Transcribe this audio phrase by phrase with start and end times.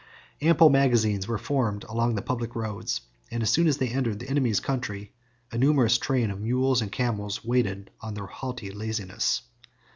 [0.41, 4.29] Ample magazines were formed along the public roads, and as soon as they entered the
[4.31, 5.13] enemy's country,
[5.51, 9.43] a numerous train of mules and camels waited on their haughty laziness.